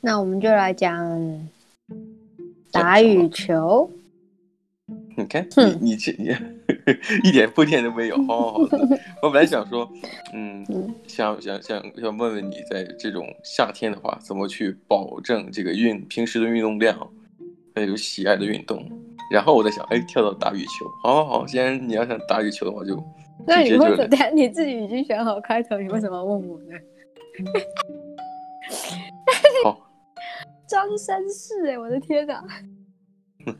[0.00, 1.48] 那我们就来讲
[2.72, 3.90] 打羽球。
[5.16, 6.30] 你看，你你这你
[7.28, 8.78] 一点铺垫都没有，好 好好的。
[9.22, 9.88] 我本来想说，
[10.32, 10.64] 嗯，
[11.06, 16.96] 想想想想问问你，在这种夏天的话，怎么去保证这个运平时的运动量，
[17.74, 18.82] 还有喜爱的运动。
[19.30, 21.46] 然后我在想，哎，跳到打羽球，好好好。
[21.46, 23.00] 既然你要想打羽球的话，就
[23.46, 24.30] 那你为什么？
[24.34, 26.74] 你自己已经选好开头，你为什么要问我呢？
[29.64, 29.89] 好，
[30.70, 32.44] 张三世哎，我的天哪！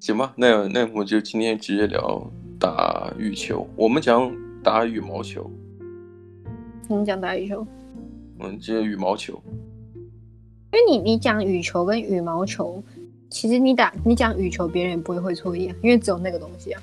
[0.00, 3.64] 行吧，那那我就今天直接聊打羽球。
[3.76, 5.48] 我们讲打羽毛球。
[6.88, 7.64] 我们讲打羽球。
[8.40, 9.40] 嗯，接羽毛球。
[10.72, 12.82] 因为你你讲羽球跟羽毛球，
[13.30, 16.82] 其实你打你讲羽球，别人也不会会错意啊，因为只有那个东西啊。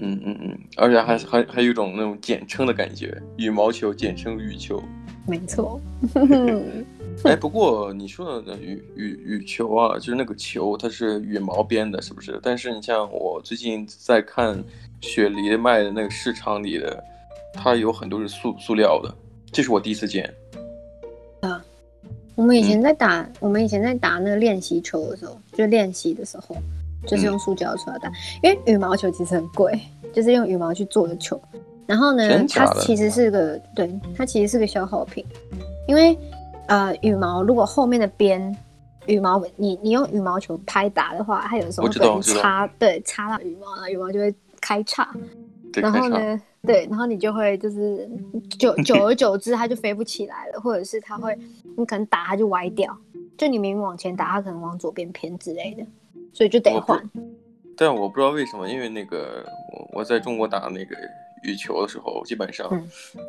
[0.00, 4.82] 嗯嗯嗯，而且还还还有一种那种简称的感觉，羽毛球简称羽球。
[5.26, 5.80] 没错。
[7.22, 12.38] 哎， 不过你说的羽羽羽球啊，就是那个球，它是羽毛编的，是不是？
[12.42, 14.62] 但是你像我最近在看
[15.00, 17.02] 雪梨卖的那个市场里的，
[17.54, 19.14] 它有很多是塑塑料的，
[19.52, 20.32] 这是我第一次见。
[21.40, 21.64] 啊，
[22.34, 26.56] 我们以前在打，嗯、我们以前在打那个练习球的时候，就练习的时候，
[27.06, 28.12] 就是用塑胶出来打，嗯、
[28.42, 29.80] 因为羽毛球其实很贵，
[30.12, 31.40] 就是用羽毛去做的球。
[31.86, 35.24] 然后呢，它其实是个，对，它其实是个消耗品，
[35.88, 36.18] 因为。
[36.66, 38.56] 呃，羽毛如果后面的边，
[39.06, 45.14] 羽毛你你用羽毛球拍打的话，它有时候会插，对，插到羽毛，然后羽毛就会开叉。
[45.74, 48.08] 然后呢，对，然后你就会就是
[48.58, 51.36] 久久而久之，它就飞不起来了，或者是它会，
[51.76, 52.96] 你可能打它就歪掉，
[53.36, 55.84] 就你明明往前打，它可能往左边偏之类的，
[56.32, 57.02] 所以就得换。
[57.76, 60.96] 但我不知道为什么，因为那个我我在中国打那个
[61.42, 62.70] 羽球的时候，基本上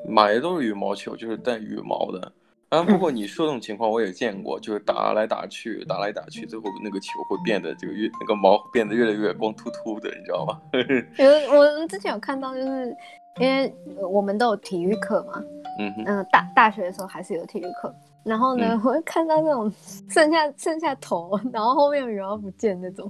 [0.07, 2.31] 买的都是羽毛球，就是带羽毛的。
[2.75, 10.59] 啊，不过你说这种情况我也见过，就是打来打去，打来打去，最后那个球会变得这个越那个毛变得越来越光秃秃的，你知道吗？
[11.17, 12.93] 有我之前有看到，就是
[13.39, 13.73] 因为
[14.11, 15.41] 我们都有体育课嘛，
[15.79, 19.71] 嗯哼嗯，大大学的时候还是有体育课，然后呢，嗯、我会看到那种
[20.09, 23.09] 剩下剩下头，然后后面有羽毛不见那种。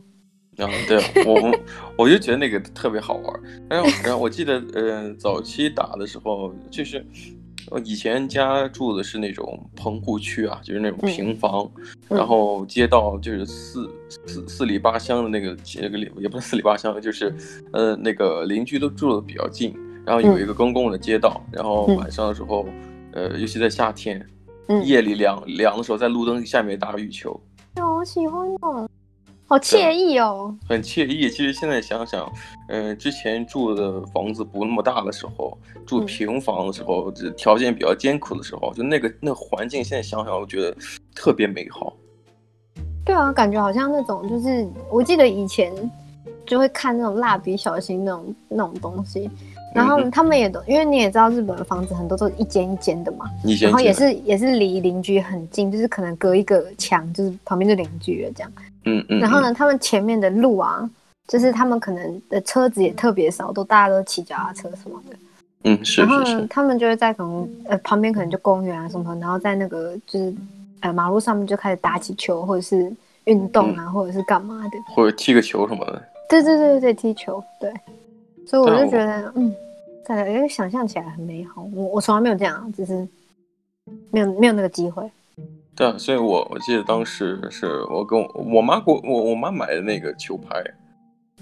[0.56, 1.52] 然后对我
[1.98, 7.04] 我就觉得那个特别好玩，然后然后我记得呃早期打的时候就是。
[7.72, 11.70] 我以前家住的是那种棚户区啊，就是那种平房，
[12.10, 13.90] 嗯、然后街道就是四
[14.28, 17.36] 四四里八乡的那个那个也不是四里八乡，就是
[17.74, 19.76] 呃那个邻居都住的比较近，
[20.06, 22.66] 然后有一个公共的街道，嗯、然后晚上的时候，
[23.14, 24.24] 嗯、呃，尤其在夏天，
[24.68, 27.32] 嗯、夜里凉凉的时候，在路灯下面打羽球。
[27.78, 28.88] 哦，我喜欢哦。
[29.48, 31.30] 好惬意哦，很惬意。
[31.30, 32.32] 其实现在想想，
[32.68, 40.76] 嗯、呃，之前住的房子不那么大的时候，住平房的时候，这、嗯、条件比较艰苦的时候，就那个那个环境，现在想想，我觉得
[41.14, 41.94] 特别美好。
[43.06, 45.72] 对啊，感觉好像那种，就是我记得以前
[46.44, 49.30] 就会看那种蜡笔小新那种那种东西。
[49.76, 58.52] 然后他们也都，因为你也知道，日本的房子很多都是一间一间的嘛，一间一间，然后也是也是离邻居很近，就是可能隔一个墙，就是旁边就邻居了这样。
[58.86, 59.20] 嗯嗯。
[59.20, 60.90] 然后呢，他们前面的路啊，
[61.28, 65.16] 就是他们可能的车子也特别少，都大家都骑脚踏车什么的。
[65.64, 66.02] 嗯，是是是。
[66.02, 70.34] 然后呢，他们就会在可能呃旁边可能就公园啊什么，然后在那个就是
[70.82, 72.92] 呃马路上面就开始打起球，或者是
[73.26, 76.02] 运动啊，嗯、或者是干嘛的，或者踢个球什么的。
[76.30, 77.72] 对对对对，踢球，对。
[78.48, 79.54] 所以我就觉得，嗯。
[80.08, 81.68] 再来，因为想象起来很美好。
[81.74, 82.94] 我我从来没有这样，只是
[84.12, 85.04] 没有没有那个机会。
[85.76, 90.64] 对啊，所以我我记得当时是我跟我我妈给我我我妈买的那个球拍，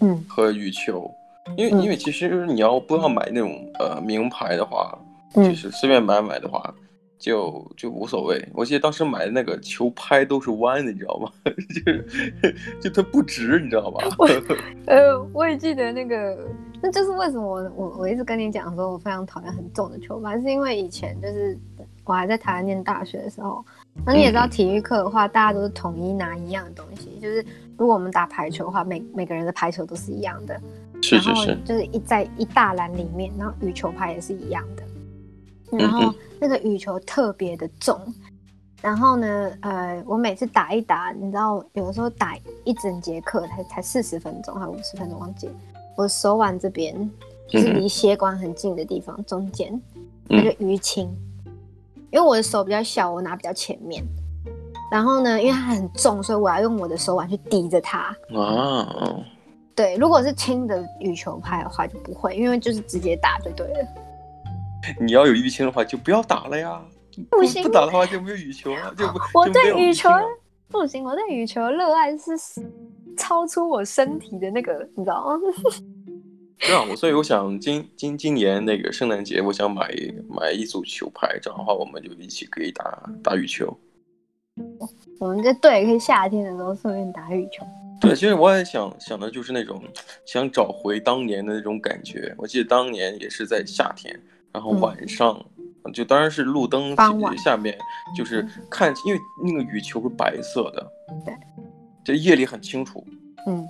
[0.02, 1.10] 嗯，和羽球，
[1.56, 4.98] 因为、嗯、因为其实你要不要买那种呃名牌的话，
[5.36, 6.74] 嗯、就是随便买买的话。
[7.20, 11.32] 就就无所谓，我记得当时买的那个球拍都是弯的，你知道吗？
[12.82, 14.04] 就就它不直，你知道吧？
[14.20, 14.28] 我
[14.88, 16.38] 呃，我也记得那个，
[16.82, 21.58] 那就是为什么我我我一直跟你讲说，我非常讨厌很重的球拍，是因为以前就是
[22.04, 23.64] 我还在台湾念大学的时候，
[24.06, 27.46] 那你也知道体育课的话，大家都是统一拿一样的东西，就是
[27.78, 30.60] 如果我们打排球的话，每每个人的排球都是一样的，
[31.02, 34.84] 是是是，就是一在一大篮里面，然后羽球拍也是一样的。
[35.78, 38.00] 然后那个羽球特别的重，
[38.82, 45.54] 然后呢，呃，我每次打一打，你知道，有的时候打一整节课才才四十分钟，还五十分钟，忘记了。
[45.96, 47.10] 我手腕这边
[47.48, 49.82] 就是离血管很近的地方，中间
[50.28, 51.10] 那个淤青，
[52.14, 54.06] 因为我的手比较小，我拿比较前面。
[54.92, 58.16] 然后呢，因为它很重，所以我要用我的手腕去抵着它。
[58.36, 58.88] 啊，
[59.76, 63.88] 对，如果是轻的羽球拍的话就不会，因为就是直接打就对了。
[65.02, 66.80] 你要有淤青的话，就不要打了呀。
[67.32, 70.10] 不行，不打的话就没有羽球了，就不我对羽球
[70.68, 72.32] 不行，我对羽球热爱是
[73.18, 75.40] 超出我身体的那个，你知道吗？
[76.60, 79.94] 这样，我所以我想今今今年那个圣诞节，我想买
[80.30, 83.78] 买一组球拍，这样的话我们就一起可以打打羽球。
[85.20, 87.66] 我们这队可以夏天的时候顺便打羽球。
[88.00, 89.82] 对，其实我也想想的就是那种
[90.26, 92.34] 想找回当年的那种感觉。
[92.38, 94.14] 我记得当年也是在夏天，
[94.52, 95.44] 然后晚上、
[95.86, 96.96] 嗯、就当然是路灯
[97.38, 97.78] 下面，
[98.16, 100.92] 就是看，嗯、因为那个羽球是白色的，
[101.26, 101.34] 对，
[102.04, 103.06] 这夜里很清楚，
[103.48, 103.66] 嗯，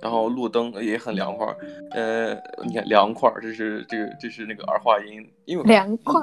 [0.00, 1.46] 然后路灯也很凉快，
[1.90, 2.34] 呃，
[2.64, 6.20] 你看凉快，这是这个这是那个儿化音，因为凉快。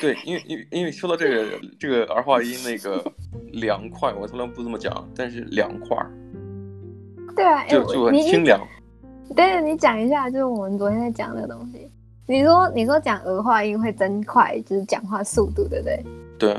[0.00, 3.04] 对，因为因为因为说到这个这个儿化音那个
[3.54, 5.96] 凉快，我从来不这么讲，但是凉快。
[7.34, 8.60] 对啊，就就很清凉。
[9.34, 11.90] 对，你讲一下，就是我们昨天在讲的东西。
[12.26, 16.04] 你说你说讲儿化音会增快，就是讲话速度，对不对？
[16.38, 16.56] 对。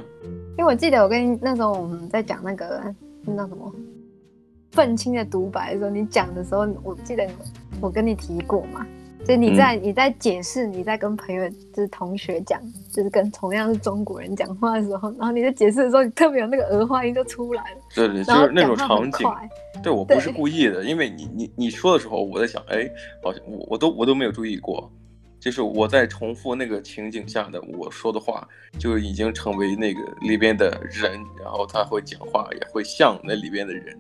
[0.58, 2.82] 因为我记得我跟你那时候我们在讲那个
[3.22, 3.74] 那什么
[4.72, 7.28] 愤青的独白的时候，你讲的时候，我记得
[7.82, 8.86] 我跟你提过嘛。
[9.26, 17.78] 就你在、嗯、你在解释，你在跟朋友就是同学讲，就是跟同样是中国人讲话的时候，然后你在解释的时候，你特别有那个儿化音就出来了。
[17.94, 19.28] 对对，就是那种场景。
[19.84, 22.90] 对，我不是故意的，因为你你你说的时候，我在想，哎，
[23.22, 24.92] 好像我我都我都没有注意过，
[25.40, 28.48] 就是我在重复那个情景下的我说的话，
[28.80, 33.96] 就已经成为那个里边的人，然后他会讲话也会像那里边的人。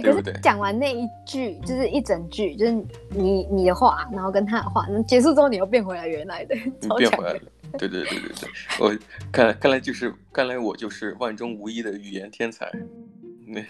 [0.00, 2.72] 可是讲完那一句，就是一整句，就是
[3.10, 7.40] 你你的话，然后跟他的话，结束之后你又变回来原来的，你变回来了。
[7.78, 8.50] 对对对对对，
[8.80, 8.96] 我
[9.30, 12.70] 看来看来就是看来我就是万中无一的语言天才。
[13.50, 13.64] 你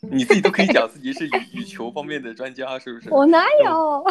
[0.00, 3.08] 你自己都可以讲自己是羽羽球方面的专家，是不是？
[3.12, 4.04] 我哪有？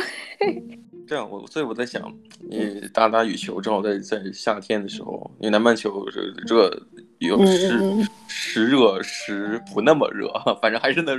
[1.07, 6.69] 这样我所以我在想，你打打羽球，正好在在夏天的时候，因为南半球这热，
[7.19, 10.31] 有时时热时不那么热，
[10.61, 11.13] 反正还是那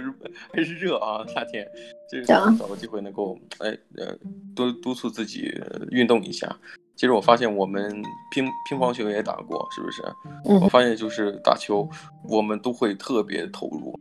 [0.53, 1.25] 还是热啊。
[1.27, 1.67] 夏天
[2.11, 4.17] 就是找个机会能够哎呃
[4.55, 5.53] 多督促自己
[5.91, 6.55] 运动一下。
[6.95, 7.91] 其实我发现我们
[8.33, 10.03] 乒乒乓球也打过，是不是？
[10.47, 11.89] 嗯、我发现就是打球，
[12.25, 13.97] 我们都会特别投入，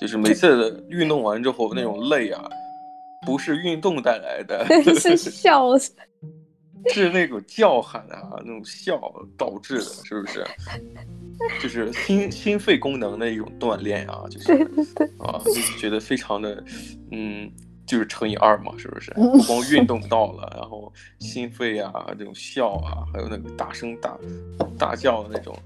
[0.00, 2.48] 就是每次运动完之后那种累啊，
[3.26, 4.64] 不是运动带来的，
[4.94, 5.70] 是笑，
[6.92, 9.00] 是那种叫喊啊，那种笑
[9.36, 10.44] 导致的，是不是？
[11.62, 14.52] 就是心心肺功能的一种锻炼啊，就是
[15.18, 16.62] 啊，就觉得非常的
[17.10, 17.50] 嗯。
[17.86, 19.12] 就是乘以二嘛，是不是？
[19.14, 24.18] 不光运动到了，然后心肺啊，这种笑啊，还有那个大声大
[24.76, 25.56] 大叫的那种，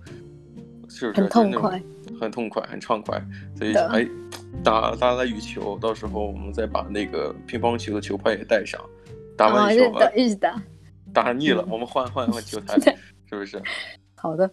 [0.86, 1.20] 是不是？
[1.22, 1.82] 很痛快，
[2.20, 3.18] 很痛快，很畅快。
[3.56, 4.06] 所以，哎，
[4.62, 8.78] 打打打羽球，到时候我们再把那个乒乓球的球拍也带上。
[9.34, 9.82] 打完球，
[10.14, 10.62] 一直打，
[11.12, 12.78] 打腻了，我们换换换球台，
[13.28, 13.60] 是不是？
[14.14, 14.50] 好的，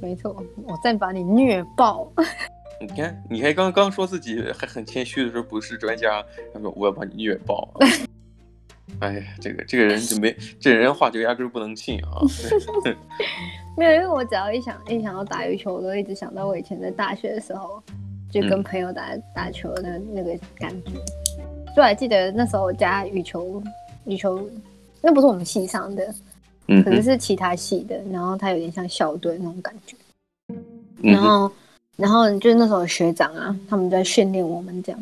[0.00, 0.34] 没错，
[0.64, 2.10] 我再把你虐爆。
[2.80, 7.72] 你看，你还刚刚说自己还很谦虚的时候不是专家，他说我要把你虐爆。
[9.00, 12.20] 哎呀，这个这个人就没这人话就压根儿不能信啊。
[13.76, 17.82] 没有，因为我只要一想一想到打羽球，我都一直想到我以前在大学的时候，
[18.30, 20.90] 就跟朋友打、嗯、打球的那个感觉。
[21.74, 23.62] 就还记得那时候我家羽球，
[24.04, 24.46] 羽球
[25.02, 26.14] 那不是我们系上的，
[26.66, 29.96] 可能是其他系的，然后他有点像校队那种感觉，
[31.02, 31.50] 然后。
[31.94, 35.00] 然后就是那时候学长啊，他们在训练我们这样。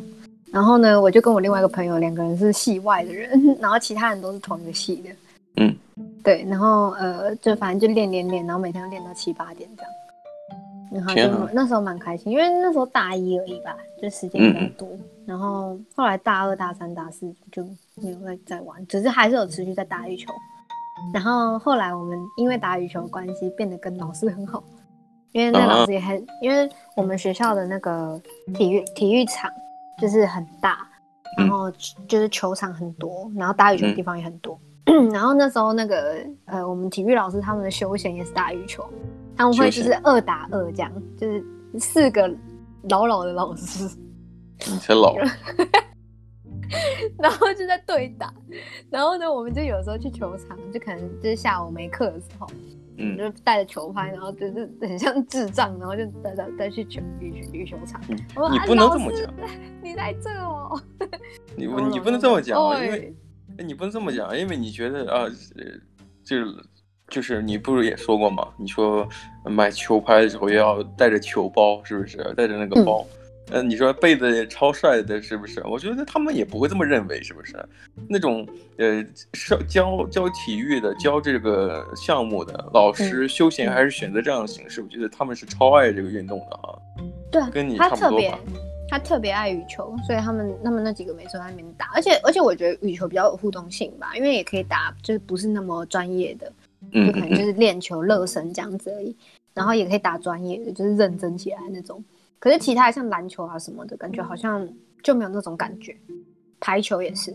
[0.51, 3.31] 然后呢，我就跟我另外一个朋友，两个人是系外的人，
[3.63, 5.11] 然后其他人都是同一个系的。
[5.59, 5.75] 嗯，
[6.25, 6.45] 对。
[6.51, 9.93] 然后呃，就反正就练练练，然后每天要练到七八点这样。
[10.93, 14.89] 然后就、啊、那时候蛮开心，因为那时候大一而已吧，就时间比较多。
[14.91, 17.63] 嗯、然后后来大二、大三、大四就
[17.95, 20.33] 没有再再玩，只是还是有持续在打羽球。
[21.15, 24.61] 然后后来我们因为打羽球的关系，变得跟老师很好。
[25.31, 26.27] 因为那老师也很，uh.
[26.43, 28.21] 因为我们学校的那个
[28.53, 29.49] 体育体育场
[30.01, 30.85] 就是很大，
[31.39, 31.71] 然后
[32.09, 34.59] 就是球场很多，然后打羽球的地方也很多。
[34.87, 38.85] 嗯、 然后那时候那个呃，我们体育老师他们的休闲也是打羽球，
[39.37, 41.47] 他们会就是二打二这样，就是
[41.79, 42.29] 四个
[42.89, 43.89] 老老的老师，
[44.67, 45.17] 你才老，
[47.19, 48.33] 然后就在对打，
[48.91, 52.47] 然后呢，我们就有时候去球场，就可能就是下午没课的时候。
[53.03, 57.99] 嗯，就带着球拍，然后就是很像智障，然后就带带带去球羽羽球场。
[58.07, 58.15] 你
[58.53, 59.33] 你不能这么讲，
[59.83, 60.79] 你在这哦。
[61.57, 63.15] 你你不能这么讲，因为
[63.65, 65.27] 你不能这么讲，因为你觉得啊，
[66.23, 66.55] 就是
[67.09, 68.47] 就是你不是也说过吗？
[68.59, 69.09] 你说
[69.47, 72.19] 买球拍的时候要带着球包，是不是？
[72.37, 73.03] 带着那个包，
[73.51, 75.63] 呃，你说背的超帅的，是不是？
[75.67, 77.57] 我觉得他们也不会这么认为，是不是？
[78.09, 78.47] 那种
[78.79, 79.05] 呃，
[79.69, 86.79] 教教体育的、教这个项目的老师，休闲还是选择这样的形式，嗯、我觉得他们是超爱这个运动的啊。
[87.31, 88.39] 对，跟你差不多吧。
[88.89, 96.53] 他特别爱羽球，所以他们他们那几个每次在那边打，而且而且我觉得羽球比较有互动性吧，因为也可以打，就是不是那么专业的，
[96.93, 99.15] 就可能就是练球热身这样子而已，
[99.55, 102.03] 然后也可以打专业的，就是认真起来那种。
[102.41, 104.67] 可是其他像篮球啊什么的，感觉好像
[105.05, 105.97] 就没有那种感觉。
[106.59, 107.31] 排球也是，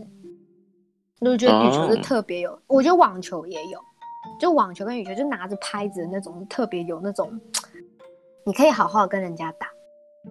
[1.22, 3.80] 我觉得羽球是特别有，我觉得网球也有，
[4.40, 7.40] 就网球跟羽球就拿着拍子的那种，特别有那种，
[8.46, 9.68] 你可以好好跟人家打。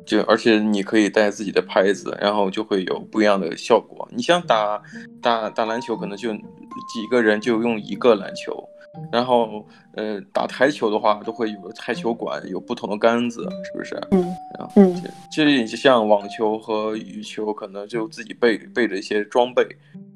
[0.05, 4.09] 就而且你可以带自己的拍子，然后就会有不一样的效果。
[4.11, 4.83] 你像打
[5.23, 8.69] 打打篮球，可能就几个人就用一个篮球，
[9.13, 13.95] 然后呃打台球的话，都会有台球馆，有不同的杆子，是不是？
[14.11, 14.23] 嗯，
[14.59, 19.67] 然后嗯，这就像网球和羽球，可能就自己备备着一些装备，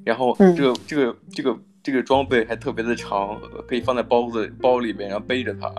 [0.04, 5.72] 然后这个、嗯、这个这个这个装备还特别的长，可以放在包子包里面，然后背着它。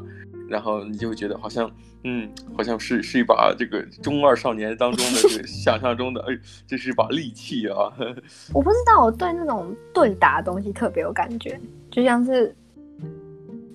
[0.50, 1.70] 然后你就会觉得好像，
[2.04, 2.28] 嗯，
[2.58, 7.94] 好像是是一把这个中二少年当中的这个想象中的，哎，这是一把利器啊！
[8.52, 11.60] 我不知道，我对那种对打的东西特别有感觉，
[11.92, 12.56] 就像是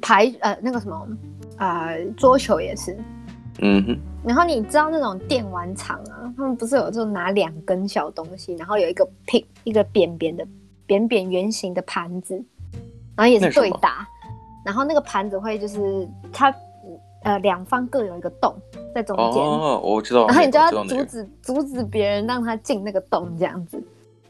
[0.05, 1.09] 排呃那个什么
[1.57, 2.95] 啊、呃、桌球也是，
[3.61, 3.99] 嗯哼。
[4.23, 10.47] 然后你知道那种电玩场啊，他们不是有这种拿两根小东西，然后有一个平一个扁扁的
[10.87, 12.35] 扁扁圆形的盘子，
[13.17, 14.07] 然后也是对打。
[14.65, 16.55] 然后那个盘子会就是它，
[17.23, 18.55] 呃，两方各有一个洞
[18.95, 19.43] 在中间。
[19.43, 20.27] 哦，我知道。
[20.27, 23.83] 然后你就要阻止阻止别人让他进那个洞这样子。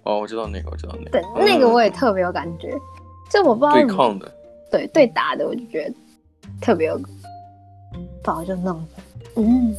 [0.03, 1.11] 哦，我知道那个，我知道那个。
[1.11, 2.77] 对，那个我也特别有感觉。
[3.31, 3.75] 就我不知道。
[3.75, 4.33] 对抗的。
[4.75, 5.95] 对对打的，我就觉得
[6.61, 7.01] 特别有。
[8.25, 8.85] 不好就弄。
[9.37, 9.73] 嗯。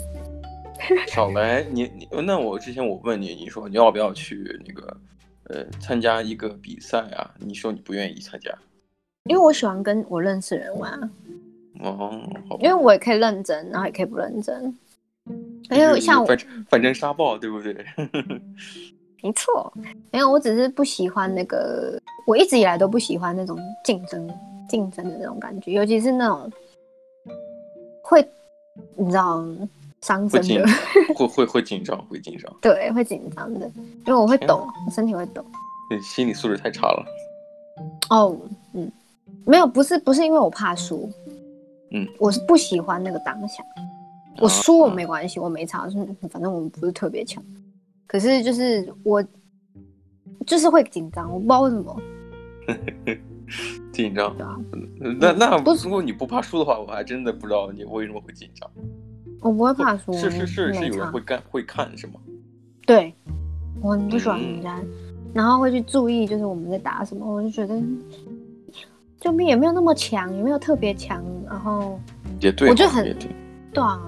[1.07, 4.97] 少来，你你那我之前我问你，你说你要不要去那个
[5.49, 7.29] 呃参加一个比赛啊？
[7.39, 8.51] 你说你不愿意参加。
[9.25, 11.11] 因为我喜欢跟我认识的人玩，
[11.79, 12.21] 哦，
[12.59, 14.77] 因为我也可以认真，然后也可以不认真，
[15.71, 16.37] 因为像我反
[16.69, 17.75] 反正沙暴，对不对？
[19.23, 19.73] 没错，
[20.11, 24.29] 没有，我只是不喜欢那个，我一直以来都不喜欢那种竞争
[24.67, 26.51] 竞争的那种感觉，尤其是那种
[28.03, 28.27] 会
[28.95, 29.43] 你知道
[30.01, 30.65] 伤身的，
[31.15, 33.69] 会会会紧张，会紧张，对，会紧张的，
[34.05, 35.43] 因为我会抖，我身体会抖，
[35.89, 37.05] 你心理素质太差了，
[38.09, 38.37] 哦，
[38.73, 38.91] 嗯。
[39.47, 41.07] 没有，不是不是因为我怕输，
[41.91, 43.63] 嗯，我是不喜欢那个当下。
[44.39, 45.87] 我输我没关系，我没差，
[46.31, 47.43] 反正我们不是特别强。
[48.07, 49.23] 可是就是我
[50.47, 52.01] 就是会紧张，我不知道为什么。
[53.95, 54.35] 紧张？
[55.19, 58.69] 那那不，如果你不怕输的话，我还真的不知道你为什么会紧张。
[59.41, 60.11] 我不会怕输。
[60.13, 62.13] 是是是是有人会干会看是吗？
[62.85, 63.13] 对，
[63.81, 64.79] 我很不喜欢人家，
[65.33, 67.81] 然后会去注意，就是我们在打什么，我就觉得。
[69.17, 71.99] 就也没有那么强，也没有特别强，然后
[72.39, 73.03] 也对，我就很
[73.73, 73.99] 对啊。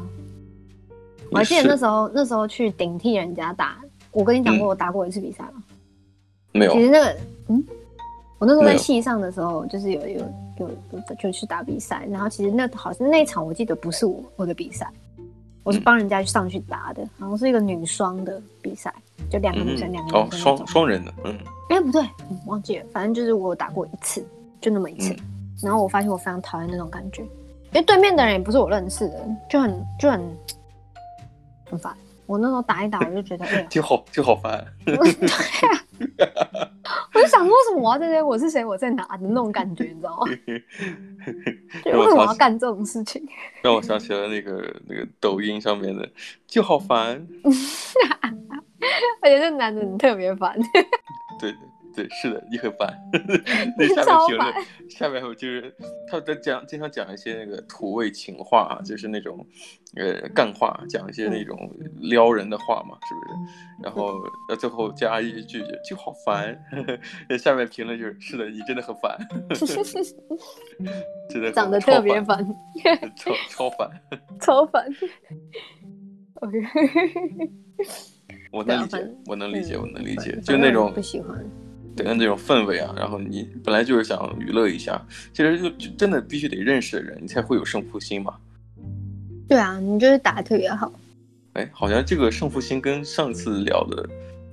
[1.32, 3.80] 我还记得那时候，那时候去顶替人家打，
[4.12, 5.64] 我跟你讲过，我打过一次比赛吗？
[6.52, 6.74] 没有。
[6.74, 7.18] 其实那个，嗯，
[8.40, 10.22] 我那时候在戏上的时候，就是有有
[10.60, 10.70] 有
[11.18, 14.88] 就去打比赛，然后其实那好像那一场我记得不是我我的比赛，
[15.64, 18.94] 我是帮人家去上去打的，好像是一个女双的比赛，
[19.30, 21.36] 就两个女生，两个女生，哦，双双人的，嗯，
[21.70, 22.02] 哎不对，
[22.46, 24.26] 忘记了，反正就是我打过一次。
[24.60, 25.20] 就那么一次，嗯、
[25.62, 30.20] 然后我发现我非常讨厌那种感觉，因为对面的人也不是我认识的，就很就很
[31.70, 31.96] 很烦。
[32.28, 34.64] 我那时候打一打，我就觉得哎， 就好就好烦。
[34.86, 36.70] 对啊，
[37.14, 38.26] 我就想说，为什么我要在这边？
[38.26, 38.64] 我是谁？
[38.64, 40.28] 我在哪的那种感觉，你知道吗？
[41.86, 43.26] 为什么要干这种事情？
[43.64, 46.08] 让我想起了那个那个抖音上面的，
[46.46, 47.28] 就好烦。
[49.22, 50.56] 而且这男的你特别烦。
[51.40, 51.56] 对。
[51.98, 52.96] 对，是的，你很烦。
[53.76, 54.54] 那下面评论，
[54.88, 55.76] 下面就是
[56.08, 59.44] 他在讲，经常讲一些那个土味情话啊，就是那种
[59.96, 61.58] 呃干话，讲一些那种
[62.02, 63.84] 撩人的话嘛，是不是？
[63.84, 64.14] 然后
[64.50, 66.56] 呃最后加一句就好烦。
[67.40, 69.18] 下面评论就是，是的，你真的很烦。
[71.30, 72.46] 真的长得特别烦，
[73.16, 73.90] 超 超烦，
[74.40, 74.86] 超烦。
[76.36, 76.58] OK，
[78.52, 81.44] 我能理解，我能理解，我能理解，就那种不喜欢。
[81.98, 88.36] 对，那种氛围啊，然后你本来就是想娱乐一下，其实就就真的必须得认识的人，你才会有胜负心嘛。
[89.50, 90.92] 对啊，你就是打得特别好。
[91.54, 94.08] 哎，好像这个胜负心跟上次聊的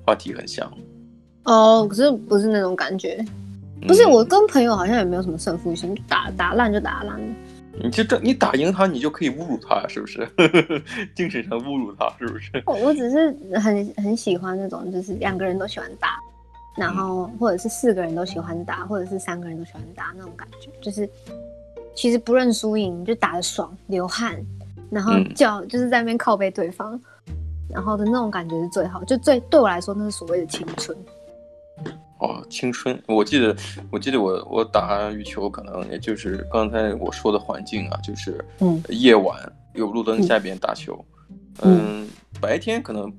[0.07, 0.73] 话题很像。
[1.45, 3.23] 哦，可是不是那种感觉，
[3.87, 7.21] 不是、嗯、我跟朋友好像也没有什么胜负心，打打烂就打烂。
[7.83, 10.27] 你就这，你打赢他，你就可以侮辱他，是不是？
[11.15, 12.63] 精神上侮辱他，是不是？
[12.65, 16.17] 我只是很很喜欢那种，就是两个人都喜欢打，
[16.76, 21.09] 然后或者是四个人都喜欢打，或者是三个人都喜欢打那种感觉，就是
[21.95, 24.37] 其实不论输赢，就打的爽，流汗，
[24.90, 27.00] 然后叫、嗯、就是在那边靠背对方，
[27.69, 30.97] 然后的那种感觉是最好，就最对我来说，那是所谓的青春。
[32.21, 32.99] 哦，青春！
[33.07, 33.54] 我记得，
[33.90, 39.37] 我记得我我打羽球，可能也就是刚才我说的环境啊，就是嗯，夜晚
[39.75, 41.04] 有路灯下边打球，
[41.62, 42.09] 嗯，嗯，
[42.40, 43.12] 白天可能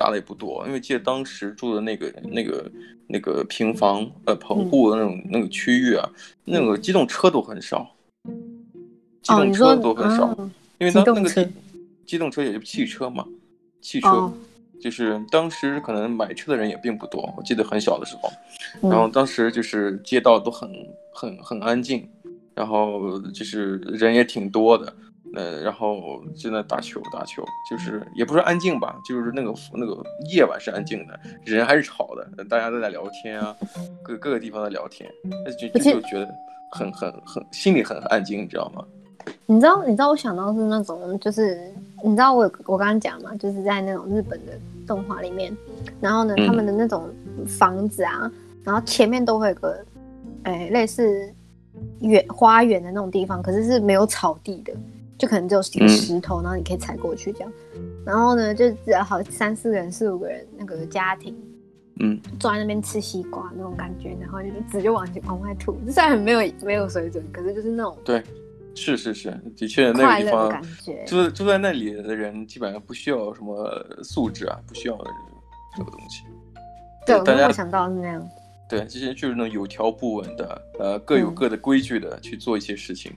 [0.00, 2.72] 打的也不多，因为记得当时住的那个那个
[3.06, 6.08] 那个平房呃棚户的那种、嗯、那个区域啊，
[6.46, 7.94] 那个机动车都很少，
[9.20, 11.52] 机动车都很少，哦、因为当那个机
[12.06, 13.26] 机动车也就汽车嘛，
[13.82, 14.08] 汽车。
[14.08, 14.32] 哦。
[14.82, 20.72] 就是当时可能买车的人也并不多，我记得很小的时候，然后当时就是街道都很
[21.12, 22.08] 很很安静，
[22.54, 24.90] 然后就是人也挺多的，
[25.34, 33.56] 呃，然后就在打球打球，就是也不是安静吧，就是那个那个夜晚是安静的，人还是吵的，大家都在聊天啊，
[34.02, 35.10] 各各个地方在聊天，
[35.58, 36.28] 就就觉得
[36.72, 38.84] 很很很心里很安静，你知道吗？
[39.46, 41.72] 你知道你知道我想到是那种就是。
[42.02, 44.52] 你知道我我刚刚讲嘛，就是在那种日本的
[44.86, 45.54] 动画里面，
[46.00, 47.10] 然后呢，他们的那种
[47.46, 48.32] 房子啊，嗯、
[48.64, 49.84] 然后前面都会有个，
[50.44, 51.30] 哎，类似
[52.00, 54.72] 园花园的那种地方，可是是没有草地的，
[55.20, 57.52] 就可能只有几个石头，嗯、然后你可以踩过去这样。
[58.04, 61.36] 然后呢，就只要好三四个人、四五个人那个家庭，
[62.00, 68.22] 嗯，坐在那边吃西瓜那种感觉，然后就纸就往往外吐，虽然很没有没有水准，可是就是那种对。
[68.72, 70.62] 是是是，的确那个地方，
[71.04, 73.68] 住住在那里的人基本上不需要什么
[74.04, 74.96] 素质啊，不需要
[75.76, 76.22] 这个东西。
[77.04, 78.26] 对，大家想到是那样。
[78.68, 83.12] 对，这些就是那种有条不紊的，呃，各有各的规矩的去做一些事情，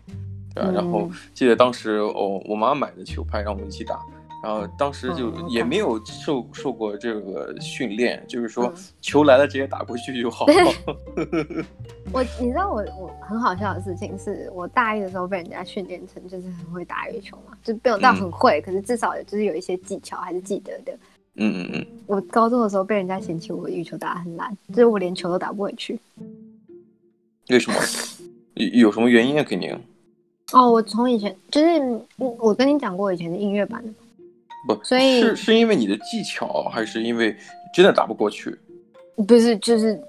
[0.53, 0.71] 对吧？
[0.71, 3.99] 然后记得当时我我妈买的球拍让我们一起打。
[4.43, 10.45] 然后当时就也没有受受过这个训练，就是说球来了直接打过去就好。
[12.11, 20.91] 我你知道我我很好笑的事情是我大一的时候被人家训练成就是很会打羽球嘛，就没有到很会，可是至少就是有一些技巧还是记得的。
[21.35, 21.85] 嗯嗯嗯。
[22.05, 25.97] 我高中的时候被人家嫌弃我羽球打得很烂，就是我连球都打不回去。
[27.49, 27.77] 为什么？
[28.55, 29.43] 有有什么原因啊？
[29.47, 29.73] 肯定。
[30.51, 33.91] 哦，我从以前就是我跟你讲过以前的音乐版的。
[34.67, 37.35] 不，所以是是因为你的技巧，还是因为
[37.73, 38.57] 真的打不过去？
[39.27, 39.99] 不是，就是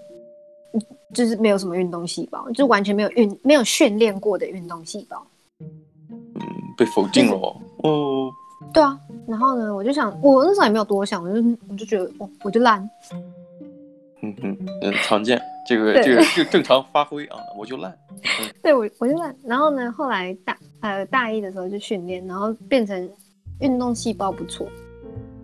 [1.12, 5.26] 就是没有什么运动细胞，就完全没有运没有训练过的运动细胞。
[5.60, 6.40] 嗯，
[6.76, 7.32] 被否定了。
[7.32, 8.30] 就是、哦。
[8.72, 12.88] 对啊，然后呢，我就想，我那时候也没有多想，我就我就觉得，我我就烂。
[14.44, 17.90] 嗯常见，这个这个就正常发挥啊，我就烂。
[18.12, 19.34] 嗯、对，我我就烂。
[19.42, 23.10] 然后呢，后来大呃大一的时候就训练，然后变成。
[23.60, 24.66] 运动细胞不错，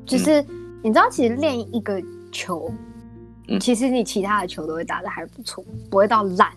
[0.04, 0.46] 就是、嗯、
[0.82, 2.68] 你知道，其实练一个球，
[3.46, 6.50] 嗯、其实你其他的球都会打的还不错，不会到烂。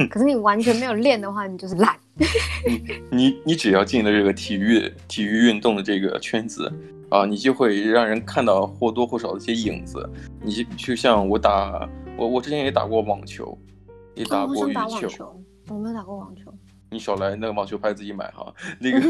[0.00, 1.96] 嗯、可是你完全没有练的话，你就是烂。
[3.08, 6.70] 你你只要进了这个体育体育运动的这个圈子
[7.10, 10.08] 啊，你就会让人看到或多或少的一些影子。
[10.42, 13.56] 你就就像我打我我之前也打过网球，
[14.14, 16.52] 也打过羽球，球，我没有打过网球。
[16.92, 19.00] 你少来，那个网球拍自己买哈，那个。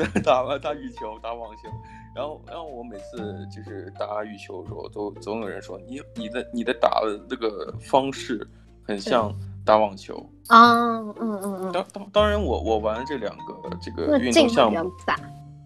[0.24, 1.68] 打完打羽球，打网球，
[2.16, 8.48] 然后然后我每次就是打羽球的时候，都总有人说你你的你的打的那个方式
[8.82, 9.30] 很像
[9.62, 10.16] 打网球
[10.48, 11.72] 啊，嗯嗯嗯。
[11.72, 14.90] 当当当然我我玩这两个这个运动项目，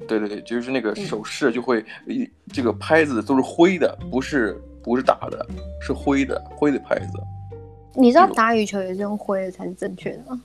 [0.06, 5.46] 对对对，就是那个手势就会，嗯、这个拍子都是挥的，不是不是打的，
[5.80, 7.12] 是挥的挥的拍子。
[7.94, 10.40] 你知道打羽球也是用挥的才是正确的吗？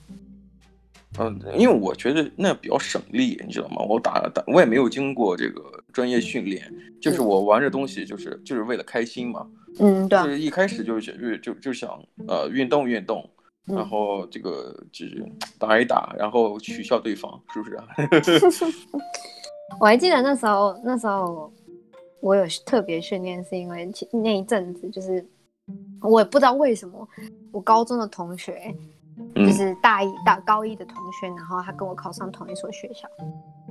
[1.18, 3.82] 嗯，因为我觉得那比较省力，你知道吗？
[3.88, 5.60] 我打打，我也没有经过这个
[5.92, 9.44] 专业训练，就是我玩这东西，就是就是为了开心嘛。
[9.80, 10.22] 嗯，对。
[10.22, 13.28] 就是一开始就是就就就想呃运动运动，
[13.64, 15.26] 然后这个就是
[15.58, 17.84] 打一打，然后取笑对方，是不是啊？
[19.78, 21.52] 我还记得那时候，那时候
[22.20, 25.24] 我有特别训练，是因为那一阵子就是
[26.00, 27.08] 我也不知道为什么，
[27.52, 28.74] 我高中的同学。
[29.34, 33.06] 就是大一大高一的同学，然后他跟我考上同一所学校，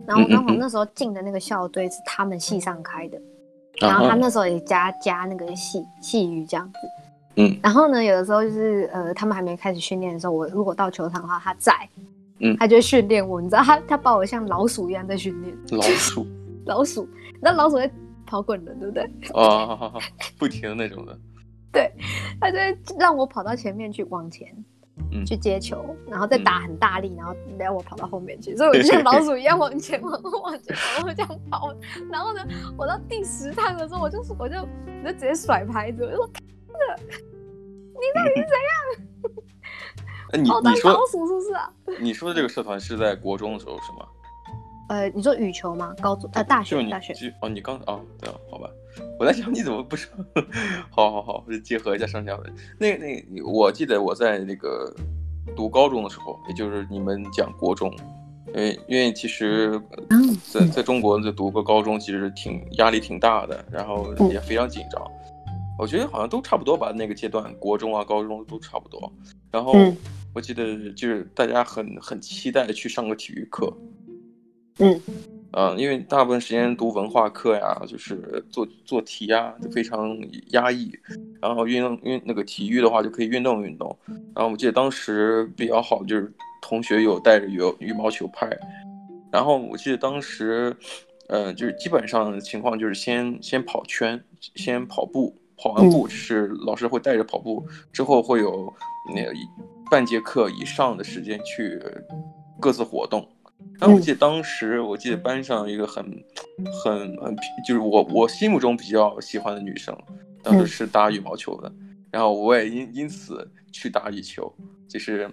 [0.06, 3.20] 然后刚好那时候进的那个校队是他们系上开的，
[3.82, 6.78] 然后他那时候也加加那个系系语这样子，
[7.38, 11.74] 嗯，然后呢，有的时候就是呃，他们还没开始训练的时候，我如果到球场的话，他在，
[12.40, 16.28] 嗯，他就训练我，你知道他他把我像老鼠一样在训练，老鼠，
[16.66, 17.08] 老鼠，
[17.42, 17.92] 那老鼠会
[18.26, 19.04] 跑滚的，对不对？
[19.34, 19.94] 啊，
[20.38, 21.18] 不停的那种的，
[21.72, 21.92] 对，
[22.40, 22.58] 他就
[22.98, 24.48] 让我跑到前面去往前。
[25.14, 31.74] 嗯，去接球，然后再打很大力，然后让我跑到后面去，所以我就像老鼠一样往前往后往前往后这样跑。
[32.12, 32.46] 然后呢，
[32.78, 36.28] 我到第十趟的时候，我就我就我就直接甩拍子，我就说
[37.96, 39.40] ：“你到底是怎样？”
[40.34, 41.72] 你你说老鼠是不是啊？
[42.00, 44.06] 你说的这个社团是在国中的时候是吗？
[44.90, 45.94] 呃，你说羽球吗？
[46.02, 48.70] 高中呃，大学大学哦，你刚哦，对啊，好吧，
[49.20, 50.12] 我在想你怎么不说？
[50.90, 52.54] 好 好好，就结合一下上下文。
[52.78, 54.92] 那那，我记得我在那个
[55.56, 57.92] 读高中的时候，也就是你们讲国中，
[58.48, 59.80] 因为因为其实
[60.52, 65.02] 在在中国就读个高中其实挺压力挺大的，然后也非常紧张。
[65.78, 69.00] 我觉得好像都差不多吧，那个阶段，国中啊、高中都差不多。
[69.52, 69.72] 然后
[70.34, 73.72] 我记得就是大家很很期待去上个体育课。
[74.78, 75.02] 嗯，
[75.52, 80.18] 啊，因为大部分时间读文化课呀，就是做做题呀，就非常
[80.52, 80.90] 压抑。
[81.42, 83.94] 然后运动运那个体育的话，就可以运动运动。
[84.34, 88.50] 然后我记得当时比较好，就是同学有带着羽羽毛球拍。
[89.32, 90.74] 然后我记得当时，
[91.28, 94.24] 呃，就是基本上的情况就是先先跑圈，
[94.56, 98.74] 先跑步，跑完步是老师会带着跑步，之后会有
[99.14, 99.34] 那个
[99.90, 101.82] 半节课以上的时间去
[102.60, 103.28] 各自活动。
[103.78, 106.04] 但我记得当时，我记得班上一个很、
[106.84, 107.36] 很、很，
[107.68, 109.98] 就是我我心目中比较喜欢的女生，
[110.42, 111.72] 当时是打羽毛球的，
[112.12, 114.54] 然后我也因因此去打羽球，
[114.88, 115.30] 就是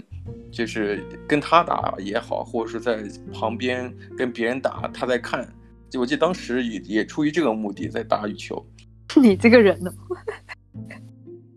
[0.51, 5.49] 就是跟她打也好，或者是在旁边跟别人打，她在看，
[5.89, 8.65] 就我记得当时也也出于这个目的在打羽球。
[9.17, 9.93] 你这个人呢？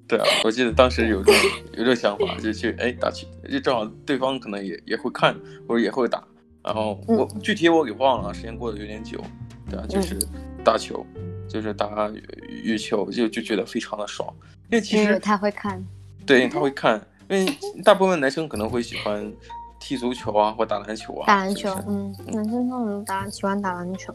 [0.10, 5.34] 对啊，我记得当时有这种 有这种想法，就去哎打球，就正好对方可能也也会看
[5.67, 6.24] 或者也会打。
[6.63, 9.24] 然后我具体我给忘了，时间过得有点久，
[9.69, 10.17] 对啊，就是
[10.63, 11.06] 打球，
[11.48, 12.10] 就是打
[12.63, 14.28] 羽球，就就觉得非常的爽。
[14.72, 15.84] 因为其实他会看，
[16.26, 19.32] 对，他会看，因为大部分男生可能会喜欢
[19.80, 21.28] 踢足球啊，或打篮球啊。
[21.28, 24.13] 打篮球，嗯，男生都能打，喜欢打篮球。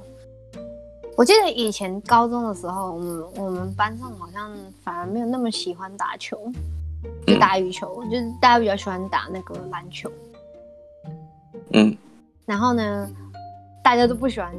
[1.17, 4.51] 我记得以前高中的时候，我们我们班上好像
[4.83, 6.37] 反而没有那么喜欢打球，
[7.27, 10.11] 就打羽球，就是大家比较喜欢打那个篮球。
[11.73, 11.97] 嗯。
[12.45, 13.09] 然后呢，
[13.83, 14.53] 大家都不喜欢。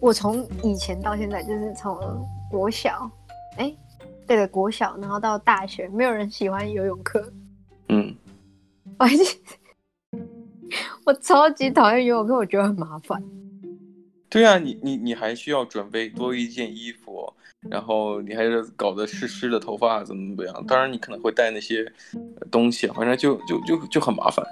[0.00, 1.98] 我从以前到现在，就是从
[2.50, 3.10] 国小，
[3.56, 3.74] 哎，
[4.26, 7.32] 对的，国小，然后到大学，没有人喜欢游泳课。
[7.88, 8.14] 嗯，
[8.98, 9.06] 我
[11.06, 13.20] 我超级讨厌游泳课，我觉得很麻烦。
[14.32, 17.32] 对啊，你你你还需要准备多一件衣服，
[17.70, 20.66] 然后你还是搞得湿湿的头发，怎么怎么样？
[20.66, 21.86] 当然你可能会带那些
[22.50, 24.44] 东西，反正就就就就很麻烦。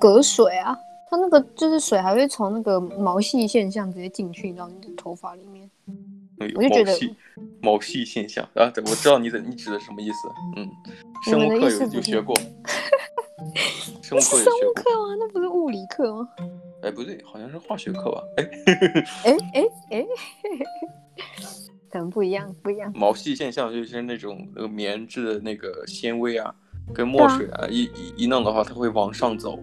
[0.00, 0.76] 隔水啊。
[1.08, 5.70] 它那个就是水还会从那个毛细现象直接进去到你的头发里面，
[6.56, 6.92] 我就觉得
[7.62, 10.68] 毛细现象啊，对，我知道你的你指的什么意思，嗯，
[11.22, 12.34] 生物课有有学过，
[14.02, 15.14] 生物课有学过吗？
[15.20, 16.28] 那不是物理课吗？
[16.82, 18.22] 哎，不对，好像是化学课吧？
[18.36, 18.50] 哎，
[19.24, 20.06] 哎哎哎，
[21.90, 22.92] 可能不一样，不一样。
[22.94, 26.54] 毛细现象就是那种那个棉质的那个纤维啊，
[26.92, 29.58] 跟墨水啊一一一弄的话，它会往上走。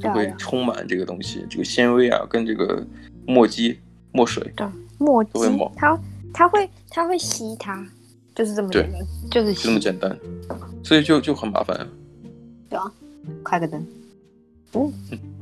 [0.00, 2.84] 就会充满这个东西，这个纤维啊，跟这个
[3.24, 3.78] 墨迹、
[4.10, 4.66] 墨水，对，
[4.98, 5.30] 墨迹，
[5.76, 5.96] 它
[6.34, 7.86] 它会它会吸它，
[8.34, 10.18] 就是这么简单，就是这么简单，
[10.82, 11.86] 所以就就很麻烦啊。
[12.68, 12.92] 对啊，
[13.44, 13.86] 开个灯，
[14.72, 15.18] 嗯，好。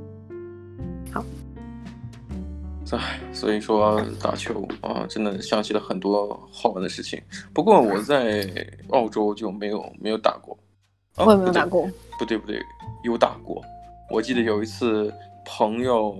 [2.97, 7.21] 唉，所以说打球啊，真的想起了很多好玩的事情。
[7.53, 8.49] 不过我在
[8.91, 10.59] 澳洲就没有没有打过，
[11.17, 11.89] 啊、我也没有打过。
[12.19, 12.61] 不对不对，
[13.05, 13.63] 有打过。
[14.11, 15.13] 我记得有一次，
[15.47, 16.17] 朋友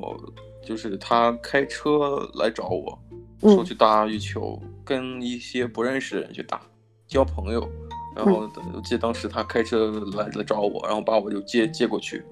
[0.65, 2.99] 就是他开车来找我，
[3.43, 6.61] 说去打羽球，嗯、跟一些不认识的人去打，
[7.09, 7.69] 交朋友。
[8.15, 12.25] 然后我记得当时他开车来来找我，然后把我就接接过去。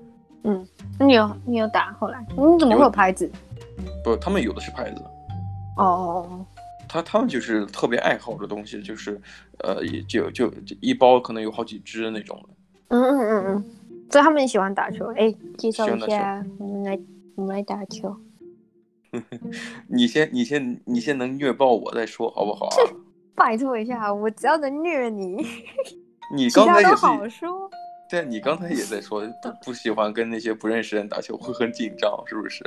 [0.45, 0.67] 嗯，
[1.01, 1.93] 你有你有打？
[1.95, 3.31] 后来你怎么会有拍子？
[4.09, 5.03] 不，他们有的是牌子。
[5.77, 6.47] 哦哦哦。
[6.89, 9.21] 他他们就是特别爱好的东西，就是
[9.59, 12.49] 呃，也就就一包可能有好几支那种的。
[12.89, 13.65] 嗯嗯嗯嗯。
[14.11, 16.99] 所以他们也喜欢打球，哎、欸，介绍一下，我们来，
[17.35, 18.17] 我们来打球。
[19.87, 22.77] 你先，你先，你先能虐爆我再说，好不好啊？
[23.37, 25.47] 拜托一下，我只要能虐你，
[26.35, 27.71] 你刚才也是，好说。
[28.09, 32.65] 对，你刚才也在说不不喜欢跟那些不认识人打球，会很紧张，是不是？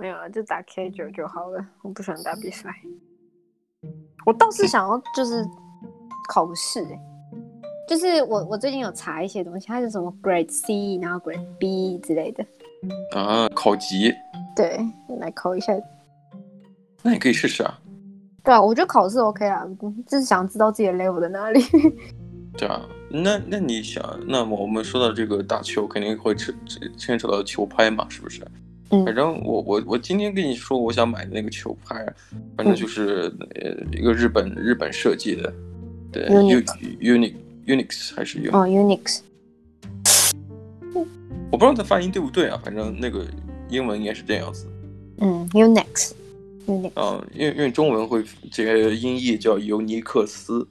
[0.00, 1.62] 没有啊，就打 K 九就好了。
[1.82, 2.74] 我不喜欢打比赛。
[4.24, 5.44] 我倒是想要就是
[6.32, 6.82] 考个试。
[7.86, 12.46] 就是我，我最近有查一些东西，它是什么 Grade C，然后 Grade B 之类的
[13.14, 14.14] 啊，考级。
[14.56, 14.80] 对，
[15.18, 15.74] 来考一下。
[17.02, 17.78] 那你可以试试啊。
[18.42, 19.66] 对啊，我觉得考试 OK 啊，
[20.06, 21.60] 就是想知道自己的 level 在哪里。
[22.56, 26.54] 对啊，那那你想，那么我们说到这个打球，肯定会牵
[26.96, 28.42] 牵扯到球拍嘛，是不是？
[28.90, 32.06] 嗯，反正我我我今天跟你说，我想买的那个球拍，
[32.56, 35.52] 反正就是呃一个日本日本设计的，
[36.12, 37.26] 对，Unix。
[37.66, 39.20] Unix 还是 Unix 哦 Unix，
[41.50, 43.24] 我不知道它发音对不对啊，反正那个
[43.68, 44.66] 英文应该是这样子。
[45.18, 46.12] 嗯，Unix
[46.66, 50.66] Unix 啊，因为因为中文会这个音译叫尤尼克斯。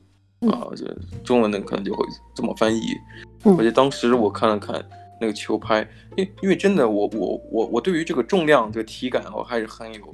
[0.48, 2.82] 啊，这中文的可能就会这么翻译。
[3.44, 4.74] 嗯、而且当时我看了看
[5.20, 10.12] 那个球拍，因因为真的我我我我对于这个重量这个体感我还是很有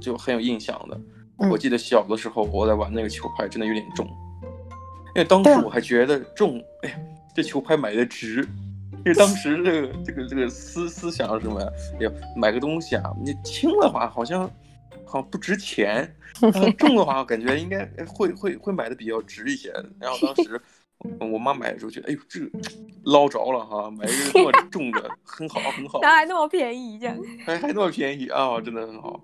[0.00, 1.00] 就很有印象的。
[1.38, 4.06] 嗯、我记得小的时候我在玩那个球拍，真的有点重。
[5.14, 6.96] 因为当时我还觉得重，哎呀，
[7.34, 8.46] 这球拍买的值。
[9.04, 11.68] 因为当时这个这个这个思思想是什么呀？
[12.00, 14.50] 哎呀，买个东西啊，你轻的话好像。
[15.06, 16.08] 好像不值钱，
[16.78, 19.72] 重的话我感觉应该会会会买的比较值一些。
[19.98, 20.62] 然后当时
[21.20, 22.50] 我妈买的时候觉得，哎呦，这个
[23.04, 26.00] 捞着了哈，买一个这么重的，很好很好。
[26.02, 29.18] 然后还那么便宜，这样 还还那么便宜啊，真的很好。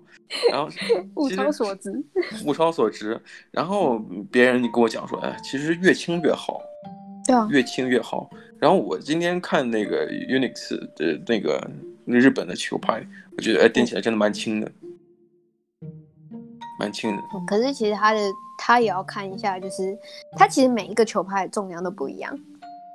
[0.51, 0.69] 然后
[1.15, 2.03] 物超所值，
[2.45, 3.19] 物超所值。
[3.51, 3.99] 然后
[4.31, 6.59] 别人你跟我讲说，哎，其实越轻越好，
[7.25, 8.29] 对啊，越轻越好。
[8.59, 11.69] 然后我今天看那个 Unix 的那个
[12.05, 13.05] 日本的球拍，
[13.37, 14.71] 我觉得哎，掂起来真的蛮轻的。
[16.79, 18.19] 蛮轻的，可是其实它的
[18.57, 19.97] 它也要看一下，就是
[20.35, 22.37] 他其实每一个球拍的重量都不一样，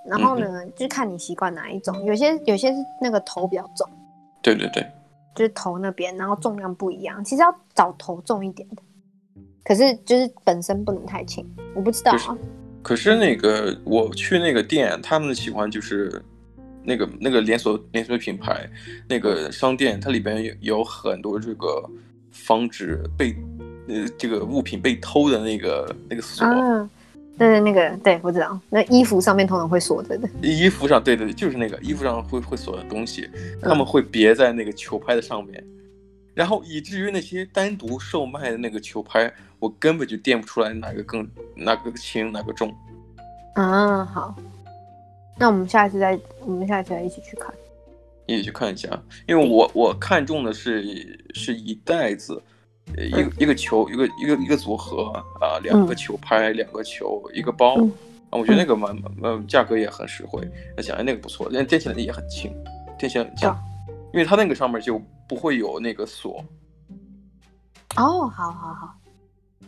[0.06, 3.88] 然后呢，嗯、就看你习惯哪一种，有些有些是那个头比较重，
[4.42, 4.84] 对对对，
[5.34, 8.82] 就是头那边，然后重量不一样，其实要找头重一点的，
[9.64, 12.36] 可是就是本身不能太轻，我不知道啊。
[12.82, 16.22] 可是那个我去那个店，他们喜欢就是
[16.82, 18.68] 那个那个连锁连锁品牌
[19.08, 21.88] 那个商店，它里边有有很多这个
[22.32, 23.34] 防止被。
[23.88, 26.88] 呃，这个物品被偷的那个那个锁，啊，
[27.36, 30.28] 对，那个对，我知道，那衣服上面通常会锁着的。
[30.40, 33.28] 衣服上，对对对，就是那个衣服上会会锁的东西，
[33.60, 35.80] 他们会别在那个球拍的上面，嗯、
[36.32, 42.72] 然后以至于那些单独售卖的那个球拍，我根本就辨不出来哪个更哪个轻哪个重。
[43.56, 44.36] 啊，好，
[45.36, 47.52] 那我们下一次再，我们下一次再一起去看，
[48.26, 48.88] 一起去看一下，
[49.26, 52.40] 因为我我看中的是是一袋子。
[52.96, 55.04] 一个一个球，一个一个一个组合
[55.40, 57.76] 啊，两个球拍，两个球，一个包
[58.30, 60.46] 啊，我觉得那个蛮蛮价格也很实惠。
[60.76, 62.52] 那想哎，那个不错，但电起来也很轻，
[62.98, 63.48] 电起来很轻，
[64.12, 66.44] 因为它那个上面就不会有那个锁。
[67.96, 68.94] 哦，好好好，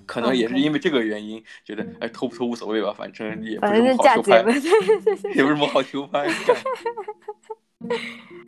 [0.04, 4.38] 可能也是因为这个原因，觉得哎偷不偷无所谓吧，反正也不是什么好球拍，
[5.34, 6.28] 也不是什么好球拍。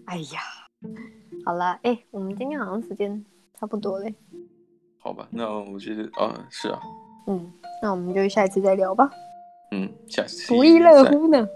[0.07, 0.41] 哎呀，
[1.45, 3.25] 好了，哎，我们今天好像时间
[3.59, 4.15] 差不多嘞。
[5.07, 6.81] 好吧，那我觉得啊，是啊，
[7.29, 9.09] 嗯，那我们就下一次再聊吧。
[9.71, 11.47] 嗯，下次不亦乐乎呢。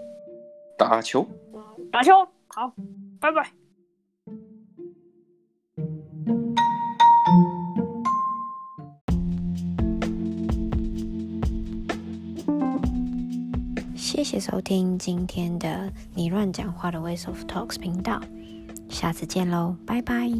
[0.77, 1.27] 打球，
[1.91, 2.13] 打球，
[2.47, 2.71] 好，
[3.19, 3.51] 拜拜。
[13.97, 18.21] 谢谢收听今天的你乱讲话的 Ways of Talks 频道，
[18.87, 20.31] 下次见喽，拜拜。